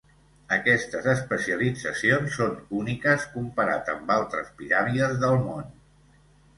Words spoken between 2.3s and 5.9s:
són úniques comparat amb altres piràmides del món.